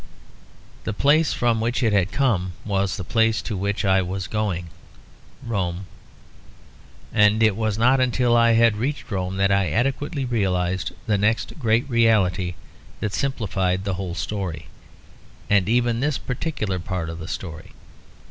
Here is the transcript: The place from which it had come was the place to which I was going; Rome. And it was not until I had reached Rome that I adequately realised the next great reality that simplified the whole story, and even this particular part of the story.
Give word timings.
The 0.83 0.93
place 0.95 1.31
from 1.31 1.61
which 1.61 1.83
it 1.83 1.93
had 1.93 2.11
come 2.11 2.53
was 2.65 2.97
the 2.97 3.03
place 3.03 3.39
to 3.43 3.55
which 3.55 3.85
I 3.85 4.01
was 4.01 4.25
going; 4.25 4.69
Rome. 5.45 5.85
And 7.13 7.43
it 7.43 7.55
was 7.55 7.77
not 7.77 7.99
until 7.99 8.35
I 8.35 8.53
had 8.53 8.77
reached 8.77 9.11
Rome 9.11 9.37
that 9.37 9.51
I 9.51 9.69
adequately 9.69 10.25
realised 10.25 10.91
the 11.05 11.19
next 11.19 11.59
great 11.59 11.87
reality 11.87 12.55
that 12.99 13.13
simplified 13.13 13.83
the 13.83 13.93
whole 13.93 14.15
story, 14.15 14.65
and 15.51 15.69
even 15.69 15.99
this 15.99 16.17
particular 16.17 16.79
part 16.79 17.07
of 17.07 17.19
the 17.19 17.27
story. 17.27 17.73